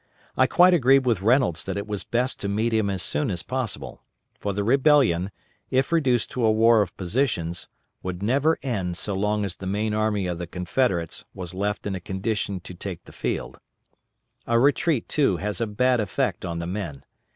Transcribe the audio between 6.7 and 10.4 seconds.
of positions, would never end so long as the main army of